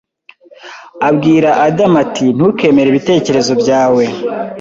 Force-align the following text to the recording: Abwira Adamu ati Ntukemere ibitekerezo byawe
Abwira 1.09 1.49
Adamu 1.67 1.97
ati 2.03 2.25
Ntukemere 2.35 2.87
ibitekerezo 2.89 3.53
byawe 3.61 4.03